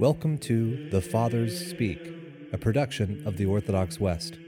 Welcome 0.00 0.38
to 0.38 0.88
The 0.88 1.02
Fathers 1.02 1.68
Speak, 1.68 2.00
a 2.54 2.56
production 2.56 3.22
of 3.26 3.36
the 3.36 3.44
Orthodox 3.44 4.00
West. 4.00 4.38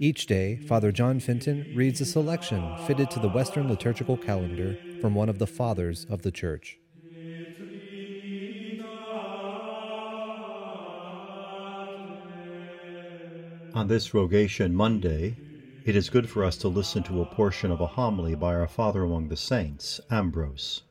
Each 0.00 0.26
day, 0.26 0.56
Father 0.66 0.90
John 0.90 1.20
Fenton 1.20 1.72
reads 1.76 2.00
a 2.00 2.04
selection 2.04 2.76
fitted 2.88 3.08
to 3.12 3.20
the 3.20 3.28
Western 3.28 3.68
liturgical 3.68 4.16
calendar 4.16 4.76
from 5.00 5.14
one 5.14 5.28
of 5.28 5.38
the 5.38 5.46
Fathers 5.46 6.06
of 6.10 6.22
the 6.22 6.32
Church. 6.32 6.80
On 13.72 13.86
this 13.86 14.12
Rogation 14.12 14.74
Monday, 14.74 15.36
it 15.84 15.94
is 15.94 16.10
good 16.10 16.28
for 16.28 16.42
us 16.42 16.56
to 16.56 16.66
listen 16.66 17.04
to 17.04 17.22
a 17.22 17.26
portion 17.26 17.70
of 17.70 17.80
a 17.80 17.86
homily 17.86 18.34
by 18.34 18.56
our 18.56 18.66
Father 18.66 19.04
among 19.04 19.28
the 19.28 19.36
Saints, 19.36 20.00
Ambrose. 20.10 20.82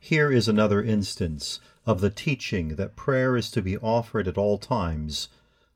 Here 0.00 0.30
is 0.30 0.48
another 0.48 0.82
instance 0.82 1.60
of 1.84 2.00
the 2.00 2.10
teaching 2.10 2.76
that 2.76 2.96
prayer 2.96 3.36
is 3.36 3.50
to 3.50 3.60
be 3.60 3.76
offered 3.76 4.28
at 4.28 4.38
all 4.38 4.56
times, 4.56 5.28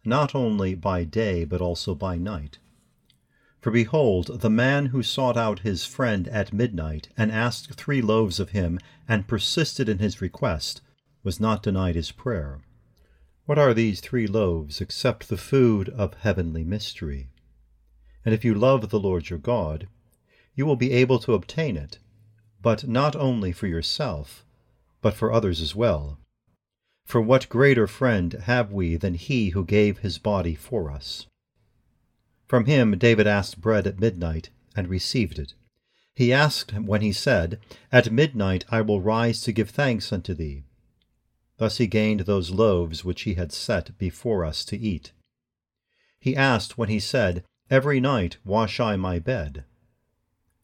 not 0.05 0.35
only 0.35 0.75
by 0.75 1.05
day 1.05 1.45
but 1.45 1.61
also 1.61 1.95
by 1.95 2.17
night. 2.19 2.59
For 3.61 3.71
behold, 3.71 4.41
the 4.41 4.51
man 4.51 4.87
who 4.87 5.03
sought 5.03 5.37
out 5.37 5.61
his 5.61 5.85
friend 5.85 6.29
at 6.29 6.53
midnight 6.53 7.09
and 7.17 7.31
asked 7.31 7.75
three 7.75 8.03
loaves 8.03 8.41
of 8.41 8.51
him 8.51 8.79
and 9.09 9.29
persisted 9.29 9.89
in 9.89 9.99
his 9.99 10.21
request 10.21 10.83
was 11.23 11.41
not 11.41 11.63
denied 11.63 11.95
his 11.95 12.13
prayer. 12.13 12.61
What 13.47 13.59
are 13.59 13.75
these 13.75 14.01
three 14.01 14.27
loaves 14.27 14.81
except 14.81 15.29
the 15.29 15.37
food 15.37 15.89
of 15.89 16.15
heavenly 16.15 16.65
mystery? 16.65 17.29
And 18.25 18.35
if 18.35 18.45
you 18.45 18.55
love 18.55 18.91
the 18.91 19.01
Lord 19.01 19.31
your 19.31 19.39
God, 19.39 19.89
you 20.55 20.65
will 20.65 20.77
be 20.77 20.93
able 20.93 21.19
to 21.21 21.35
obtain 21.35 21.77
it 21.77 21.99
but 22.63 22.87
not 22.87 23.17
only 23.17 23.51
for 23.51 23.67
yourself, 23.67 24.45
but 25.01 25.15
for 25.15 25.33
others 25.33 25.61
as 25.61 25.75
well. 25.75 26.19
For 27.05 27.21
what 27.21 27.49
greater 27.49 27.89
friend 27.89 28.33
have 28.45 28.73
we 28.73 28.97
than 28.97 29.15
he 29.15 29.51
who 29.51 29.65
gave 29.65 29.99
his 29.99 30.19
body 30.19 30.55
for 30.55 30.91
us? 30.91 31.27
From 32.47 32.67
him 32.67 32.97
David 32.97 33.27
asked 33.27 33.61
bread 33.61 33.87
at 33.87 33.99
midnight, 33.99 34.51
and 34.77 34.89
received 34.89 35.39
it. 35.39 35.55
He 36.15 36.33
asked 36.33 36.73
when 36.73 37.01
he 37.01 37.13
said, 37.13 37.59
At 37.91 38.13
midnight 38.13 38.65
I 38.71 38.81
will 38.81 39.01
rise 39.01 39.41
to 39.43 39.53
give 39.53 39.71
thanks 39.71 40.13
unto 40.13 40.33
thee. 40.33 40.63
Thus 41.59 41.79
he 41.79 41.87
gained 41.87 42.21
those 42.21 42.51
loaves 42.51 43.05
which 43.05 43.23
he 43.23 43.35
had 43.35 43.53
set 43.53 43.97
before 43.99 44.45
us 44.45 44.65
to 44.67 44.79
eat. 44.79 45.13
He 46.21 46.37
asked 46.37 46.79
when 46.79 46.89
he 46.89 47.01
said, 47.01 47.45
Every 47.71 48.01
night 48.01 48.37
wash 48.45 48.79
I 48.79 48.97
my 48.97 49.19
bed 49.19 49.65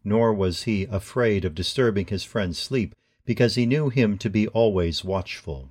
nor 0.08 0.32
was 0.32 0.64
he 0.64 0.84
afraid 0.84 1.44
of 1.44 1.54
disturbing 1.54 2.06
his 2.06 2.24
friend's 2.24 2.58
sleep, 2.58 2.94
because 3.24 3.54
he 3.54 3.66
knew 3.66 3.88
him 3.90 4.16
to 4.18 4.30
be 4.30 4.48
always 4.48 5.04
watchful. 5.04 5.70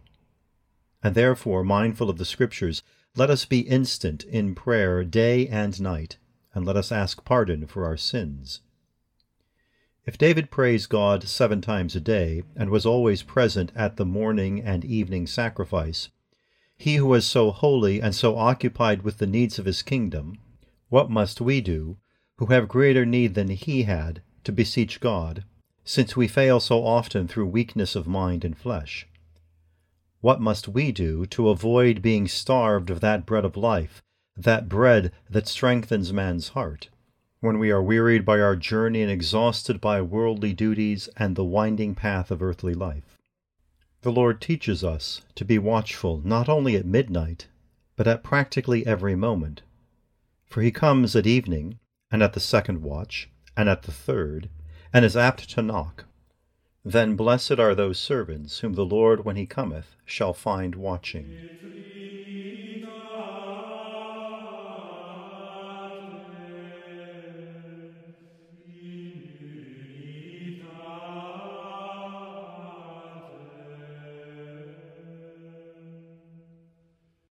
And 1.04 1.16
therefore, 1.16 1.64
mindful 1.64 2.10
of 2.10 2.18
the 2.18 2.26
Scriptures, 2.26 2.84
let 3.16 3.30
us 3.30 3.46
be 3.46 3.62
instant 3.62 4.24
in 4.24 4.54
prayer 4.54 5.04
day 5.04 5.48
and 5.48 5.82
night, 5.82 6.18
and 6.54 6.66
let 6.66 6.76
us 6.76 6.92
ask 6.92 7.26
pardon 7.26 7.66
for 7.66 7.86
our 7.86 7.98
sins. 7.98 8.62
If 10.06 10.18
David 10.18 10.52
prays 10.52 10.86
God 10.86 11.24
seven 11.24 11.60
times 11.60 11.96
a 11.96 12.00
day, 12.00 12.44
and 12.56 12.70
was 12.70 12.86
always 12.86 13.24
present 13.24 13.72
at 13.76 13.98
the 13.98 14.06
morning 14.06 14.62
and 14.62 14.86
evening 14.86 15.28
sacrifice, 15.28 16.10
he 16.78 16.96
who 16.96 17.08
was 17.08 17.26
so 17.26 17.52
holy 17.52 18.00
and 18.00 18.14
so 18.14 18.38
occupied 18.38 19.02
with 19.02 19.18
the 19.18 19.28
needs 19.28 19.58
of 19.58 19.66
his 19.66 19.82
kingdom, 19.82 20.38
what 20.90 21.10
must 21.10 21.42
we 21.42 21.60
do, 21.60 21.98
who 22.38 22.46
have 22.46 22.68
greater 22.68 23.06
need 23.06 23.34
than 23.34 23.50
he 23.50 23.84
had, 23.84 24.22
to 24.48 24.52
beseech 24.54 25.02
God, 25.02 25.44
since 25.84 26.16
we 26.16 26.26
fail 26.26 26.62
so 26.62 26.86
often 26.86 27.28
through 27.28 27.48
weakness 27.48 27.98
of 27.98 28.08
mind 28.08 28.46
and 28.46 28.58
flesh? 28.58 29.06
What 30.22 30.40
must 30.40 30.70
we 30.70 30.94
do 30.94 31.26
to 31.26 31.50
avoid 31.50 32.02
being 32.02 32.30
starved 32.30 32.90
of 32.90 33.02
that 33.02 33.26
bread 33.26 33.44
of 33.44 33.58
life, 33.58 34.02
that 34.38 34.70
bread 34.70 35.12
that 35.30 35.50
strengthens 35.50 36.14
man's 36.14 36.50
heart, 36.50 36.88
when 37.42 37.60
we 37.60 37.72
are 37.72 37.84
wearied 37.84 38.24
by 38.24 38.40
our 38.40 38.56
journey 38.56 39.02
and 39.02 39.12
exhausted 39.12 39.82
by 39.82 40.02
worldly 40.02 40.54
duties 40.54 41.10
and 41.18 41.36
the 41.36 41.44
winding 41.44 41.94
path 41.94 42.32
of 42.32 42.42
earthly 42.42 42.74
life? 42.74 43.18
The 44.02 44.14
Lord 44.14 44.40
teaches 44.40 44.82
us 44.82 45.24
to 45.36 45.44
be 45.44 45.60
watchful 45.60 46.22
not 46.24 46.48
only 46.48 46.78
at 46.78 46.86
midnight, 46.86 47.48
but 47.98 48.08
at 48.08 48.24
practically 48.24 48.88
every 48.88 49.18
moment. 49.18 49.62
For 50.46 50.62
he 50.62 50.72
comes 50.72 51.18
at 51.18 51.28
evening, 51.28 51.80
and 52.10 52.24
at 52.24 52.32
the 52.32 52.40
second 52.40 52.82
watch, 52.82 53.30
and 53.58 53.68
at 53.68 53.82
the 53.84 53.92
third, 53.92 54.50
and 54.94 55.04
is 55.04 55.18
apt 55.18 55.50
to 55.50 55.62
knock. 55.62 56.06
Then 56.86 57.16
blessed 57.18 57.60
are 57.60 57.76
those 57.76 58.00
servants 58.00 58.60
whom 58.60 58.76
the 58.76 58.86
Lord, 58.86 59.26
when 59.26 59.36
he 59.36 59.46
cometh, 59.46 59.98
shall 60.06 60.34
find 60.34 60.76
watching. 60.76 61.50